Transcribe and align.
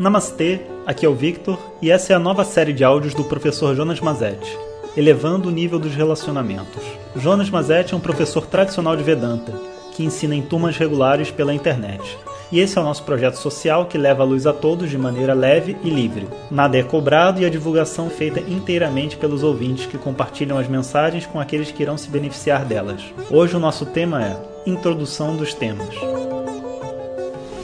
Namastê, 0.00 0.62
aqui 0.86 1.04
é 1.04 1.08
o 1.10 1.14
Victor 1.14 1.58
e 1.82 1.90
essa 1.90 2.14
é 2.14 2.16
a 2.16 2.18
nova 2.18 2.42
série 2.42 2.72
de 2.72 2.82
áudios 2.82 3.12
do 3.12 3.22
professor 3.22 3.76
Jonas 3.76 4.00
Mazetti, 4.00 4.58
Elevando 4.96 5.50
o 5.50 5.52
Nível 5.52 5.78
dos 5.78 5.94
Relacionamentos. 5.94 6.82
Jonas 7.14 7.50
Mazetti 7.50 7.92
é 7.92 7.96
um 7.98 8.00
professor 8.00 8.46
tradicional 8.46 8.96
de 8.96 9.02
Vedanta, 9.02 9.52
que 9.92 10.02
ensina 10.02 10.34
em 10.34 10.40
turmas 10.40 10.78
regulares 10.78 11.30
pela 11.30 11.52
internet. 11.52 12.16
E 12.50 12.60
esse 12.60 12.78
é 12.78 12.80
o 12.80 12.84
nosso 12.84 13.02
projeto 13.02 13.34
social 13.34 13.84
que 13.84 13.98
leva 13.98 14.22
a 14.22 14.26
luz 14.26 14.46
a 14.46 14.54
todos 14.54 14.88
de 14.88 14.96
maneira 14.96 15.34
leve 15.34 15.76
e 15.84 15.90
livre. 15.90 16.26
Nada 16.50 16.78
é 16.78 16.82
cobrado 16.82 17.42
e 17.42 17.44
a 17.44 17.50
divulgação 17.50 18.08
feita 18.08 18.40
inteiramente 18.40 19.18
pelos 19.18 19.42
ouvintes 19.42 19.84
que 19.84 19.98
compartilham 19.98 20.56
as 20.56 20.66
mensagens 20.66 21.26
com 21.26 21.38
aqueles 21.38 21.70
que 21.70 21.82
irão 21.82 21.98
se 21.98 22.08
beneficiar 22.08 22.64
delas. 22.64 23.02
Hoje 23.30 23.54
o 23.54 23.60
nosso 23.60 23.84
tema 23.84 24.24
é 24.24 24.34
Introdução 24.64 25.36
dos 25.36 25.52
temas. 25.52 25.94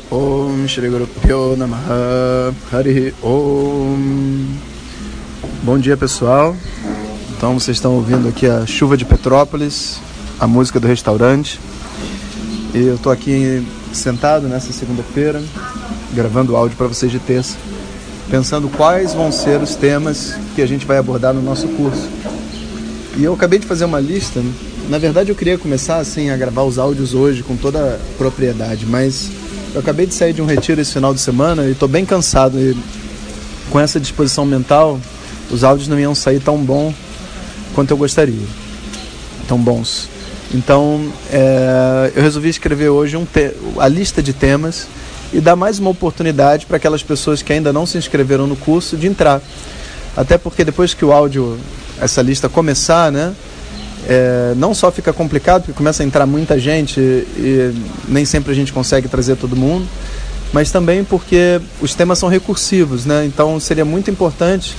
Om 0.08 0.68
Shri 0.68 0.88
Guru 0.88 1.04
Pyo 1.20 1.56
Namaha. 1.56 2.54
Hari 2.70 3.12
Om. 3.24 4.46
Bom 5.64 5.78
dia 5.80 5.96
pessoal. 5.96 6.54
Então 7.36 7.58
vocês 7.58 7.76
estão 7.76 7.94
ouvindo 7.96 8.28
aqui 8.28 8.46
a 8.46 8.64
chuva 8.64 8.96
de 8.96 9.04
Petrópolis 9.04 9.98
A 10.38 10.46
música 10.46 10.78
do 10.78 10.86
restaurante. 10.86 11.58
E 12.72 12.84
eu 12.86 12.94
estou 12.94 13.10
aqui 13.10 13.66
sentado 13.92 14.46
nessa 14.46 14.72
segunda-feira 14.72 15.42
Gravando 16.14 16.54
áudio 16.54 16.76
para 16.76 16.86
vocês 16.86 17.10
de 17.10 17.18
terça 17.18 17.56
Pensando 18.30 18.68
quais 18.68 19.12
vão 19.12 19.32
ser 19.32 19.60
os 19.60 19.74
temas 19.74 20.36
que 20.54 20.62
a 20.62 20.66
gente 20.66 20.86
vai 20.86 20.98
abordar 20.98 21.34
no 21.34 21.42
nosso 21.42 21.66
curso. 21.68 22.08
E 23.16 23.24
eu 23.24 23.34
acabei 23.34 23.58
de 23.58 23.66
fazer 23.66 23.84
uma 23.84 23.98
lista 23.98 24.40
Na 24.88 24.98
verdade 24.98 25.30
eu 25.30 25.34
queria 25.34 25.58
começar 25.58 25.96
assim 25.96 26.30
a 26.30 26.36
gravar 26.36 26.62
os 26.62 26.78
áudios 26.78 27.12
hoje 27.12 27.42
com 27.42 27.56
toda 27.56 27.94
a 27.94 27.98
propriedade 28.16 28.86
Mas 28.86 29.45
eu 29.76 29.80
acabei 29.80 30.06
de 30.06 30.14
sair 30.14 30.32
de 30.32 30.40
um 30.40 30.46
retiro 30.46 30.80
esse 30.80 30.94
final 30.94 31.12
de 31.12 31.20
semana 31.20 31.66
e 31.66 31.72
estou 31.72 31.86
bem 31.86 32.06
cansado. 32.06 32.58
E 32.58 32.74
com 33.68 33.78
essa 33.78 34.00
disposição 34.00 34.46
mental, 34.46 34.98
os 35.50 35.62
áudios 35.62 35.86
não 35.86 36.00
iam 36.00 36.14
sair 36.14 36.40
tão 36.40 36.56
bom 36.56 36.94
quanto 37.74 37.90
eu 37.90 37.96
gostaria. 37.98 38.46
Tão 39.46 39.58
bons. 39.58 40.08
Então, 40.54 41.12
é, 41.30 42.10
eu 42.16 42.22
resolvi 42.22 42.48
escrever 42.48 42.88
hoje 42.88 43.18
um 43.18 43.26
a 43.78 43.86
lista 43.86 44.22
de 44.22 44.32
temas 44.32 44.86
e 45.30 45.42
dar 45.42 45.56
mais 45.56 45.78
uma 45.78 45.90
oportunidade 45.90 46.64
para 46.64 46.78
aquelas 46.78 47.02
pessoas 47.02 47.42
que 47.42 47.52
ainda 47.52 47.70
não 47.70 47.84
se 47.84 47.98
inscreveram 47.98 48.46
no 48.46 48.56
curso 48.56 48.96
de 48.96 49.06
entrar. 49.06 49.42
Até 50.16 50.38
porque 50.38 50.64
depois 50.64 50.94
que 50.94 51.04
o 51.04 51.12
áudio, 51.12 51.58
essa 52.00 52.22
lista 52.22 52.48
começar, 52.48 53.12
né? 53.12 53.34
É, 54.08 54.54
não 54.56 54.72
só 54.72 54.90
fica 54.90 55.12
complicado, 55.12 55.62
porque 55.62 55.72
começa 55.72 56.02
a 56.02 56.06
entrar 56.06 56.26
muita 56.26 56.58
gente 56.58 57.00
e, 57.00 57.74
nem 58.08 58.24
sempre 58.24 58.52
a 58.52 58.54
gente 58.54 58.72
consegue 58.72 59.08
trazer 59.08 59.36
todo 59.36 59.56
mundo, 59.56 59.86
mas 60.52 60.70
também 60.70 61.02
porque 61.02 61.60
os 61.80 61.94
temas 61.94 62.18
são 62.18 62.28
recursivos, 62.28 63.04
né? 63.04 63.24
Então 63.26 63.58
seria 63.58 63.84
muito 63.84 64.10
importante 64.10 64.76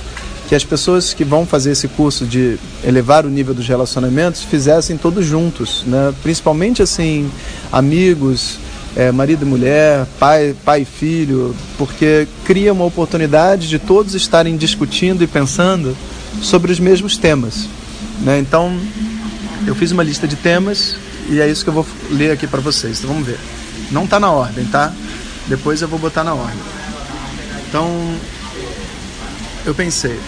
que 0.48 0.54
as 0.54 0.64
pessoas 0.64 1.12
que 1.12 1.24
vão 1.24 1.44
fazer 1.44 1.72
esse 1.72 1.86
curso 1.88 2.24
de 2.24 2.58
elevar 2.82 3.26
o 3.26 3.28
nível 3.28 3.52
dos 3.52 3.68
relacionamentos 3.68 4.42
fizessem 4.42 4.96
todos 4.96 5.26
juntos, 5.26 5.84
né? 5.86 6.14
Principalmente 6.22 6.82
assim, 6.82 7.30
amigos, 7.70 8.58
é, 8.96 9.12
marido 9.12 9.44
e 9.44 9.48
mulher, 9.48 10.06
pai, 10.18 10.56
pai 10.64 10.82
e 10.82 10.84
filho, 10.86 11.54
porque 11.76 12.26
cria 12.44 12.72
uma 12.72 12.84
oportunidade 12.84 13.68
de 13.68 13.78
todos 13.78 14.14
estarem 14.14 14.56
discutindo 14.56 15.22
e 15.22 15.26
pensando 15.26 15.94
sobre 16.40 16.72
os 16.72 16.80
mesmos 16.80 17.18
temas. 17.18 17.68
Né? 18.20 18.38
Então, 18.38 18.76
eu 19.68 19.74
fiz 19.74 19.92
uma 19.92 20.02
lista 20.02 20.26
de 20.26 20.34
temas 20.34 20.96
e 21.28 21.40
é 21.40 21.48
isso 21.48 21.62
que 21.62 21.68
eu 21.68 21.74
vou 21.74 21.86
ler 22.10 22.30
aqui 22.30 22.46
para 22.46 22.60
vocês. 22.60 22.98
Então 22.98 23.10
vamos 23.10 23.26
ver. 23.26 23.38
Não 23.90 24.04
está 24.04 24.18
na 24.18 24.30
ordem, 24.30 24.64
tá? 24.64 24.92
Depois 25.46 25.82
eu 25.82 25.88
vou 25.88 25.98
botar 25.98 26.24
na 26.24 26.32
ordem. 26.34 26.58
Então, 27.68 27.86
eu 29.66 29.74
pensei: 29.74 30.18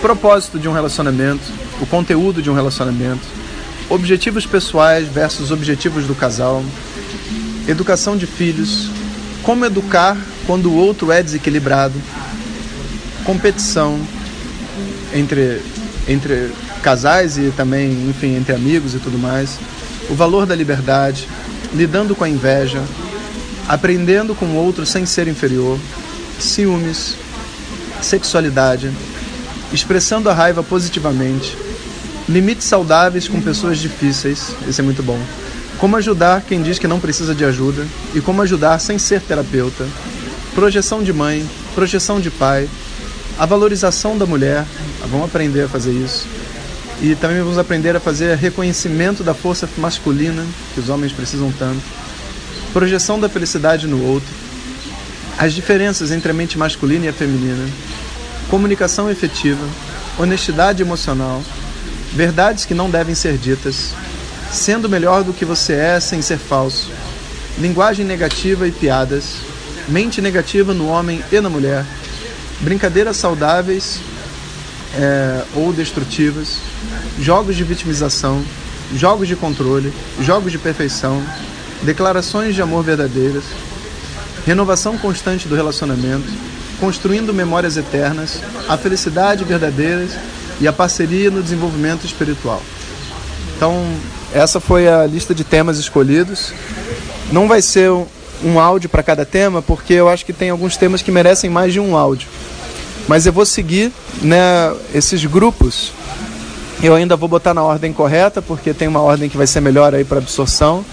propósito 0.00 0.58
de 0.58 0.66
um 0.66 0.72
relacionamento, 0.72 1.42
o 1.78 1.86
conteúdo 1.86 2.40
de 2.40 2.50
um 2.50 2.54
relacionamento, 2.54 3.22
objetivos 3.90 4.46
pessoais 4.46 5.08
versus 5.08 5.50
objetivos 5.50 6.06
do 6.06 6.14
casal, 6.14 6.64
educação 7.68 8.16
de 8.16 8.26
filhos, 8.26 8.88
como 9.42 9.66
educar 9.66 10.16
quando 10.46 10.70
o 10.70 10.74
outro 10.74 11.12
é 11.12 11.22
desequilibrado, 11.22 12.00
competição 13.24 14.00
entre 15.12 15.60
entre 16.08 16.50
casais 16.84 17.38
e 17.38 17.50
também, 17.50 17.90
enfim, 18.10 18.36
entre 18.36 18.54
amigos 18.54 18.94
e 18.94 18.98
tudo 18.98 19.18
mais, 19.18 19.58
o 20.10 20.14
valor 20.14 20.44
da 20.44 20.54
liberdade, 20.54 21.26
lidando 21.72 22.14
com 22.14 22.24
a 22.24 22.28
inveja, 22.28 22.82
aprendendo 23.66 24.34
com 24.34 24.44
o 24.44 24.56
outro 24.56 24.84
sem 24.84 25.06
ser 25.06 25.26
inferior, 25.26 25.78
ciúmes, 26.38 27.16
sexualidade, 28.02 28.92
expressando 29.72 30.28
a 30.28 30.34
raiva 30.34 30.62
positivamente, 30.62 31.56
limites 32.28 32.66
saudáveis 32.66 33.26
com 33.26 33.40
pessoas 33.40 33.78
difíceis, 33.78 34.54
esse 34.68 34.82
é 34.82 34.84
muito 34.84 35.02
bom. 35.02 35.18
Como 35.78 35.96
ajudar 35.96 36.42
quem 36.42 36.62
diz 36.62 36.78
que 36.78 36.86
não 36.86 37.00
precisa 37.00 37.34
de 37.34 37.46
ajuda 37.46 37.86
e 38.14 38.20
como 38.20 38.42
ajudar 38.42 38.78
sem 38.78 38.98
ser 38.98 39.22
terapeuta. 39.22 39.86
Projeção 40.54 41.02
de 41.02 41.12
mãe, 41.12 41.44
projeção 41.74 42.20
de 42.20 42.30
pai, 42.30 42.68
a 43.38 43.44
valorização 43.44 44.16
da 44.16 44.24
mulher, 44.24 44.64
vamos 45.10 45.26
aprender 45.26 45.62
a 45.62 45.68
fazer 45.68 45.90
isso 45.90 46.43
e 47.04 47.14
também 47.14 47.42
vamos 47.42 47.58
aprender 47.58 47.94
a 47.94 48.00
fazer 48.00 48.34
reconhecimento 48.34 49.22
da 49.22 49.34
força 49.34 49.68
masculina, 49.76 50.42
que 50.72 50.80
os 50.80 50.88
homens 50.88 51.12
precisam 51.12 51.52
tanto, 51.58 51.82
projeção 52.72 53.20
da 53.20 53.28
felicidade 53.28 53.86
no 53.86 54.02
outro, 54.02 54.30
as 55.36 55.52
diferenças 55.52 56.10
entre 56.10 56.30
a 56.30 56.34
mente 56.34 56.56
masculina 56.56 57.04
e 57.04 57.08
a 57.08 57.12
feminina, 57.12 57.68
comunicação 58.48 59.10
efetiva, 59.10 59.62
honestidade 60.18 60.80
emocional, 60.80 61.42
verdades 62.14 62.64
que 62.64 62.72
não 62.72 62.88
devem 62.88 63.14
ser 63.14 63.36
ditas, 63.36 63.94
sendo 64.50 64.88
melhor 64.88 65.22
do 65.22 65.34
que 65.34 65.44
você 65.44 65.74
é 65.74 66.00
sem 66.00 66.22
ser 66.22 66.38
falso, 66.38 66.90
linguagem 67.58 68.06
negativa 68.06 68.66
e 68.66 68.72
piadas, 68.72 69.36
mente 69.86 70.22
negativa 70.22 70.72
no 70.72 70.88
homem 70.88 71.22
e 71.30 71.38
na 71.38 71.50
mulher, 71.50 71.84
brincadeiras 72.60 73.18
saudáveis 73.18 74.00
é, 74.96 75.42
ou 75.54 75.72
destrutivas, 75.72 76.60
jogos 77.18 77.56
de 77.56 77.64
vitimização, 77.64 78.42
jogos 78.94 79.28
de 79.28 79.36
controle, 79.36 79.92
jogos 80.20 80.52
de 80.52 80.58
perfeição, 80.58 81.22
declarações 81.82 82.54
de 82.54 82.62
amor 82.62 82.82
verdadeiras, 82.82 83.44
renovação 84.46 84.98
constante 84.98 85.48
do 85.48 85.54
relacionamento, 85.54 86.26
construindo 86.80 87.32
memórias 87.32 87.76
eternas, 87.76 88.40
a 88.68 88.76
felicidade 88.76 89.44
verdadeira 89.44 90.06
e 90.60 90.68
a 90.68 90.72
parceria 90.72 91.30
no 91.30 91.42
desenvolvimento 91.42 92.04
espiritual. 92.04 92.62
Então, 93.56 93.84
essa 94.32 94.58
foi 94.60 94.88
a 94.88 95.06
lista 95.06 95.34
de 95.34 95.44
temas 95.44 95.78
escolhidos. 95.78 96.52
Não 97.30 97.46
vai 97.46 97.62
ser 97.62 97.90
um 98.42 98.58
áudio 98.58 98.88
para 98.88 99.02
cada 99.02 99.24
tema, 99.24 99.62
porque 99.62 99.94
eu 99.94 100.08
acho 100.08 100.26
que 100.26 100.32
tem 100.32 100.50
alguns 100.50 100.76
temas 100.76 101.02
que 101.02 101.10
merecem 101.10 101.48
mais 101.48 101.72
de 101.72 101.80
um 101.80 101.96
áudio. 101.96 102.28
Mas 103.06 103.26
eu 103.26 103.32
vou 103.32 103.46
seguir 103.46 103.92
né, 104.22 104.74
esses 104.92 105.24
grupos 105.24 105.92
eu 106.86 106.94
ainda 106.94 107.16
vou 107.16 107.28
botar 107.28 107.54
na 107.54 107.62
ordem 107.62 107.92
correta, 107.92 108.42
porque 108.42 108.74
tem 108.74 108.88
uma 108.88 109.00
ordem 109.00 109.28
que 109.28 109.36
vai 109.36 109.46
ser 109.46 109.60
melhor 109.60 109.94
aí 109.94 110.04
para 110.04 110.18
absorção. 110.18 110.84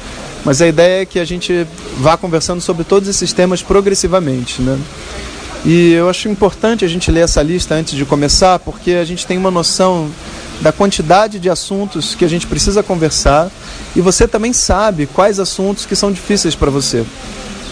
Mas 0.43 0.61
a 0.61 0.67
ideia 0.67 1.01
é 1.01 1.05
que 1.05 1.19
a 1.19 1.25
gente 1.25 1.67
vá 1.97 2.17
conversando 2.17 2.61
sobre 2.61 2.83
todos 2.83 3.07
esses 3.07 3.31
temas 3.33 3.61
progressivamente, 3.61 4.61
né? 4.61 4.79
E 5.63 5.93
eu 5.93 6.09
acho 6.09 6.27
importante 6.27 6.83
a 6.83 6.87
gente 6.87 7.11
ler 7.11 7.21
essa 7.21 7.43
lista 7.43 7.75
antes 7.75 7.93
de 7.93 8.03
começar, 8.03 8.57
porque 8.59 8.91
a 8.93 9.05
gente 9.05 9.27
tem 9.27 9.37
uma 9.37 9.51
noção 9.51 10.09
da 10.59 10.71
quantidade 10.71 11.39
de 11.39 11.49
assuntos 11.49 12.15
que 12.15 12.25
a 12.25 12.27
gente 12.27 12.47
precisa 12.47 12.81
conversar 12.81 13.49
e 13.95 14.01
você 14.01 14.27
também 14.27 14.53
sabe 14.53 15.07
quais 15.07 15.39
assuntos 15.39 15.85
que 15.85 15.95
são 15.95 16.11
difíceis 16.11 16.55
para 16.55 16.71
você. 16.71 17.03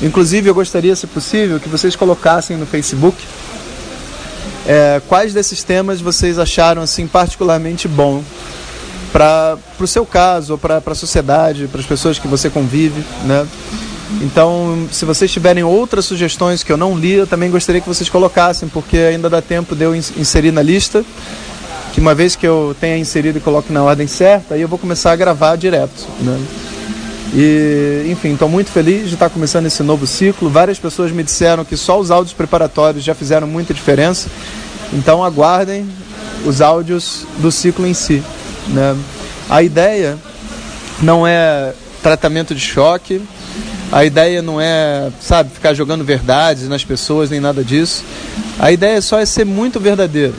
Inclusive, 0.01 0.49
eu 0.49 0.55
gostaria, 0.55 0.95
se 0.95 1.07
possível, 1.07 1.59
que 1.59 1.67
vocês 1.67 1.95
colocassem 1.95 2.57
no 2.57 2.65
Facebook 2.65 3.17
é, 4.69 5.01
quais 5.07 5.33
desses 5.33 5.63
temas 5.63 5.99
vocês 5.99 6.37
acharam 6.37 6.83
assim 6.83 7.07
particularmente 7.07 7.87
bom 7.87 8.23
para 9.11 9.57
o 9.79 9.87
seu 9.87 10.05
caso, 10.05 10.59
para 10.59 10.79
a 10.85 10.95
sociedade, 10.95 11.67
para 11.67 11.81
as 11.81 11.87
pessoas 11.87 12.19
que 12.19 12.27
você 12.27 12.51
convive, 12.51 13.03
né? 13.25 13.47
Então, 14.21 14.87
se 14.91 15.05
vocês 15.05 15.31
tiverem 15.31 15.63
outras 15.63 16.05
sugestões 16.05 16.61
que 16.61 16.71
eu 16.71 16.77
não 16.77 16.95
li, 16.95 17.13
eu 17.13 17.25
também 17.25 17.49
gostaria 17.49 17.81
que 17.81 17.87
vocês 17.87 18.09
colocassem, 18.09 18.69
porque 18.69 18.97
ainda 18.97 19.27
dá 19.27 19.41
tempo 19.41 19.75
de 19.75 19.85
eu 19.85 19.95
inserir 19.95 20.51
na 20.51 20.61
lista, 20.61 21.03
que 21.91 21.99
uma 21.99 22.13
vez 22.13 22.35
que 22.35 22.47
eu 22.47 22.75
tenha 22.79 22.97
inserido 22.97 23.39
e 23.39 23.41
coloque 23.41 23.73
na 23.73 23.83
ordem 23.83 24.05
certa, 24.05 24.53
aí 24.53 24.61
eu 24.61 24.67
vou 24.67 24.77
começar 24.77 25.11
a 25.11 25.15
gravar 25.15 25.55
direto, 25.55 26.07
né? 26.19 26.39
E, 27.33 28.07
enfim, 28.09 28.33
estou 28.33 28.49
muito 28.49 28.71
feliz 28.71 29.07
de 29.07 29.13
estar 29.13 29.29
começando 29.29 29.65
esse 29.65 29.83
novo 29.83 30.07
ciclo. 30.07 30.49
Várias 30.49 30.79
pessoas 30.79 31.11
me 31.11 31.23
disseram 31.23 31.63
que 31.63 31.77
só 31.77 31.99
os 31.99 32.09
áudios 32.09 32.33
preparatórios 32.33 33.03
já 33.03 33.13
fizeram 33.13 33.47
muita 33.47 33.73
diferença. 33.73 34.29
Então 34.91 35.23
aguardem 35.23 35.87
os 36.45 36.61
áudios 36.61 37.25
do 37.37 37.51
ciclo 37.51 37.85
em 37.85 37.93
si. 37.93 38.23
Né? 38.67 38.95
A 39.49 39.61
ideia 39.61 40.17
não 41.01 41.25
é 41.25 41.73
tratamento 42.01 42.55
de 42.55 42.61
choque, 42.61 43.21
A 43.91 44.05
ideia 44.05 44.41
não 44.41 44.61
é, 44.61 45.09
sabe, 45.19 45.49
ficar 45.51 45.73
jogando 45.73 46.03
verdades 46.03 46.67
nas 46.67 46.85
pessoas 46.85 47.31
nem 47.31 47.39
nada 47.39 47.63
disso. 47.63 48.03
A 48.59 48.71
ideia 48.71 49.01
só 49.01 49.19
é 49.19 49.25
ser 49.25 49.45
muito 49.45 49.79
verdadeiro. 49.79 50.35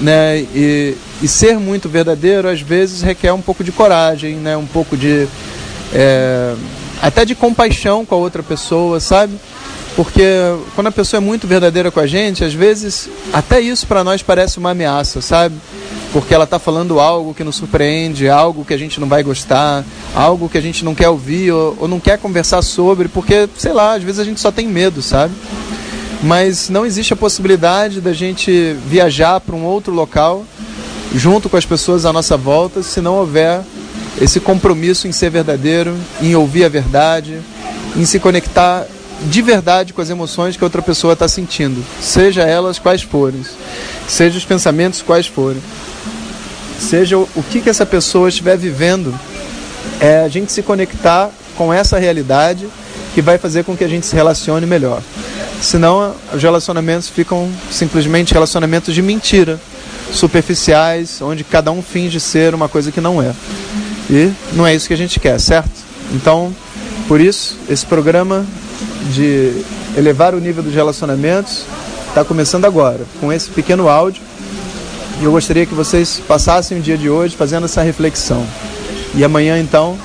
Né? 0.00 0.40
E, 0.54 0.96
e 1.22 1.26
ser 1.26 1.58
muito 1.58 1.88
verdadeiro 1.88 2.48
às 2.48 2.60
vezes 2.60 3.02
requer 3.02 3.32
um 3.32 3.40
pouco 3.40 3.64
de 3.64 3.72
coragem, 3.72 4.36
né? 4.36 4.56
um 4.56 4.66
pouco 4.66 4.96
de. 4.96 5.26
É, 5.94 6.54
até 7.00 7.24
de 7.24 7.34
compaixão 7.34 8.04
com 8.04 8.14
a 8.14 8.18
outra 8.18 8.42
pessoa, 8.42 8.98
sabe? 8.98 9.34
Porque 9.96 10.24
quando 10.74 10.88
a 10.88 10.92
pessoa 10.92 11.18
é 11.18 11.20
muito 11.20 11.46
verdadeira 11.46 11.90
com 11.90 12.00
a 12.00 12.06
gente, 12.06 12.42
às 12.42 12.52
vezes 12.52 13.08
até 13.32 13.60
isso 13.60 13.86
para 13.86 14.02
nós 14.02 14.22
parece 14.22 14.58
uma 14.58 14.70
ameaça, 14.70 15.20
sabe? 15.20 15.54
Porque 16.12 16.34
ela 16.34 16.44
está 16.44 16.58
falando 16.58 16.98
algo 16.98 17.32
que 17.32 17.44
nos 17.44 17.56
surpreende, 17.56 18.28
algo 18.28 18.64
que 18.64 18.74
a 18.74 18.76
gente 18.76 19.00
não 19.00 19.08
vai 19.08 19.22
gostar, 19.22 19.84
algo 20.14 20.48
que 20.48 20.58
a 20.58 20.60
gente 20.60 20.84
não 20.84 20.94
quer 20.94 21.08
ouvir 21.08 21.52
ou, 21.52 21.76
ou 21.80 21.88
não 21.88 22.00
quer 22.00 22.18
conversar 22.18 22.62
sobre, 22.62 23.06
porque, 23.06 23.48
sei 23.56 23.72
lá, 23.72 23.94
às 23.94 24.02
vezes 24.02 24.18
a 24.18 24.24
gente 24.24 24.40
só 24.40 24.50
tem 24.50 24.66
medo, 24.66 25.00
sabe? 25.00 25.32
Mas 26.22 26.68
não 26.68 26.84
existe 26.84 27.12
a 27.12 27.16
possibilidade 27.16 28.00
da 28.00 28.12
gente 28.12 28.76
viajar 28.88 29.40
para 29.40 29.54
um 29.54 29.64
outro 29.64 29.92
local 29.92 30.44
junto 31.14 31.48
com 31.48 31.56
as 31.56 31.64
pessoas 31.64 32.04
à 32.04 32.12
nossa 32.12 32.36
volta 32.36 32.82
se 32.82 33.00
não 33.00 33.18
houver 33.18 33.60
esse 34.20 34.40
compromisso 34.40 35.08
em 35.08 35.12
ser 35.12 35.30
verdadeiro, 35.30 35.96
em 36.20 36.34
ouvir 36.34 36.64
a 36.64 36.68
verdade, 36.68 37.40
em 37.96 38.04
se 38.04 38.18
conectar 38.18 38.86
de 39.22 39.42
verdade 39.42 39.92
com 39.92 40.00
as 40.00 40.10
emoções 40.10 40.56
que 40.56 40.64
outra 40.64 40.82
pessoa 40.82 41.14
está 41.14 41.26
sentindo, 41.28 41.84
seja 42.00 42.42
elas 42.42 42.78
quais 42.78 43.02
forem, 43.02 43.42
seja 44.08 44.36
os 44.36 44.44
pensamentos 44.44 45.02
quais 45.02 45.26
forem, 45.26 45.62
seja 46.78 47.16
o 47.16 47.44
que, 47.50 47.60
que 47.60 47.70
essa 47.70 47.86
pessoa 47.86 48.28
estiver 48.28 48.56
vivendo, 48.56 49.14
é 50.00 50.20
a 50.20 50.28
gente 50.28 50.52
se 50.52 50.62
conectar 50.62 51.30
com 51.56 51.72
essa 51.72 51.98
realidade 51.98 52.68
que 53.14 53.22
vai 53.22 53.38
fazer 53.38 53.64
com 53.64 53.76
que 53.76 53.84
a 53.84 53.88
gente 53.88 54.06
se 54.06 54.14
relacione 54.14 54.66
melhor. 54.66 55.00
Senão, 55.62 56.14
os 56.32 56.42
relacionamentos 56.42 57.08
ficam 57.08 57.48
simplesmente 57.70 58.34
relacionamentos 58.34 58.94
de 58.94 59.00
mentira, 59.00 59.58
superficiais, 60.12 61.22
onde 61.22 61.44
cada 61.44 61.70
um 61.72 61.80
finge 61.80 62.20
ser 62.20 62.54
uma 62.54 62.68
coisa 62.68 62.92
que 62.92 63.00
não 63.00 63.22
é. 63.22 63.32
E 64.10 64.30
não 64.52 64.66
é 64.66 64.74
isso 64.74 64.86
que 64.86 64.94
a 64.94 64.96
gente 64.96 65.18
quer, 65.18 65.38
certo? 65.40 65.70
Então, 66.12 66.54
por 67.08 67.20
isso, 67.20 67.58
esse 67.68 67.84
programa 67.84 68.44
de 69.12 69.62
elevar 69.96 70.34
o 70.34 70.40
nível 70.40 70.62
dos 70.62 70.74
relacionamentos 70.74 71.64
está 72.08 72.24
começando 72.24 72.64
agora, 72.64 73.00
com 73.20 73.32
esse 73.32 73.50
pequeno 73.50 73.88
áudio. 73.88 74.22
E 75.20 75.24
eu 75.24 75.32
gostaria 75.32 75.66
que 75.66 75.74
vocês 75.74 76.20
passassem 76.26 76.78
o 76.78 76.80
dia 76.80 76.98
de 76.98 77.08
hoje 77.08 77.36
fazendo 77.36 77.64
essa 77.64 77.82
reflexão. 77.82 78.44
E 79.14 79.24
amanhã, 79.24 79.58
então, 79.58 79.96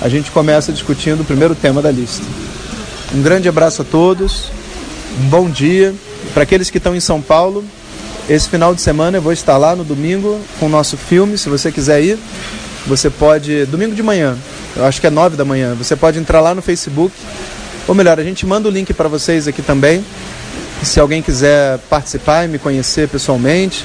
a 0.00 0.08
gente 0.08 0.30
começa 0.30 0.72
discutindo 0.72 1.20
o 1.20 1.24
primeiro 1.24 1.54
tema 1.54 1.82
da 1.82 1.90
lista. 1.90 2.24
Um 3.14 3.22
grande 3.22 3.48
abraço 3.48 3.82
a 3.82 3.84
todos, 3.84 4.50
um 5.20 5.28
bom 5.28 5.48
dia. 5.48 5.94
Para 6.32 6.42
aqueles 6.42 6.70
que 6.70 6.78
estão 6.78 6.96
em 6.96 7.00
São 7.00 7.20
Paulo, 7.20 7.64
esse 8.28 8.48
final 8.48 8.74
de 8.74 8.80
semana 8.80 9.18
eu 9.18 9.22
vou 9.22 9.32
estar 9.32 9.56
lá 9.56 9.76
no 9.76 9.84
domingo 9.84 10.40
com 10.58 10.66
o 10.66 10.68
nosso 10.68 10.96
filme, 10.96 11.36
se 11.36 11.48
você 11.48 11.70
quiser 11.70 12.02
ir. 12.02 12.18
Você 12.86 13.08
pode, 13.08 13.64
domingo 13.66 13.94
de 13.94 14.02
manhã, 14.02 14.36
eu 14.76 14.84
acho 14.84 15.00
que 15.00 15.06
é 15.06 15.10
nove 15.10 15.36
da 15.36 15.44
manhã, 15.44 15.74
você 15.74 15.96
pode 15.96 16.18
entrar 16.18 16.40
lá 16.40 16.54
no 16.54 16.60
Facebook 16.60 17.14
ou 17.86 17.94
melhor, 17.94 18.18
a 18.18 18.24
gente 18.24 18.46
manda 18.46 18.68
o 18.68 18.70
link 18.70 18.92
para 18.94 19.08
vocês 19.08 19.46
aqui 19.46 19.60
também. 19.60 20.04
Se 20.82 20.98
alguém 20.98 21.20
quiser 21.20 21.78
participar 21.90 22.44
e 22.44 22.48
me 22.48 22.58
conhecer 22.58 23.08
pessoalmente, 23.08 23.84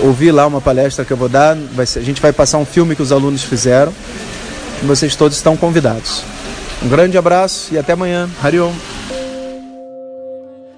ouvir 0.00 0.32
lá 0.32 0.46
uma 0.46 0.60
palestra 0.60 1.04
que 1.04 1.12
eu 1.12 1.16
vou 1.16 1.28
dar, 1.28 1.56
ser, 1.86 1.98
a 1.98 2.02
gente 2.02 2.20
vai 2.20 2.32
passar 2.32 2.58
um 2.58 2.64
filme 2.64 2.94
que 2.94 3.02
os 3.02 3.12
alunos 3.12 3.42
fizeram. 3.42 3.92
Vocês 4.82 5.16
todos 5.16 5.36
estão 5.36 5.56
convidados. 5.56 6.22
Um 6.82 6.88
grande 6.88 7.16
abraço 7.16 7.72
e 7.72 7.78
até 7.78 7.94
amanhã. 7.94 8.28
Hariom. 8.42 8.72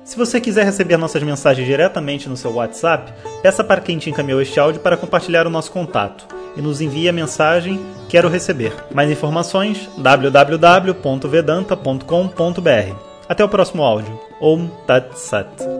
Se 0.04 0.16
você 0.16 0.40
quiser 0.40 0.64
receber 0.64 0.96
nossas 0.96 1.22
mensagens 1.22 1.66
diretamente 1.66 2.28
no 2.28 2.36
seu 2.36 2.52
WhatsApp, 2.52 3.12
peça 3.42 3.64
para 3.64 3.80
quem 3.80 3.98
te 3.98 4.08
encaminhou 4.08 4.40
este 4.40 4.58
áudio 4.58 4.80
para 4.80 4.96
compartilhar 4.96 5.46
o 5.46 5.50
nosso 5.50 5.70
contato 5.72 6.37
e 6.58 6.60
nos 6.60 6.80
envie 6.80 7.08
a 7.08 7.12
mensagem 7.12 7.80
Quero 8.08 8.28
receber. 8.28 8.72
Mais 8.92 9.10
informações 9.10 9.88
www.vedanta.com.br. 9.98 12.94
Até 13.28 13.44
o 13.44 13.48
próximo 13.48 13.82
áudio. 13.82 14.18
Om 14.40 14.68
Tat 14.86 15.18
Sat. 15.18 15.77